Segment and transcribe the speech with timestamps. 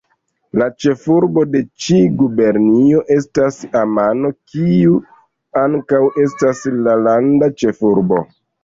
[0.59, 4.99] La ĉefurbo de ĉi gubernio estas Amano, kiu
[5.67, 8.27] ankaŭ estas la landa ĉefurbo.